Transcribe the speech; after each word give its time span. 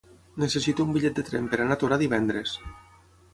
Necessito 0.43 0.85
un 0.87 0.95
bitllet 0.95 1.19
de 1.19 1.25
tren 1.27 1.49
per 1.51 1.59
anar 1.67 1.77
a 1.77 1.81
Torà 1.85 2.01
divendres. 2.05 2.57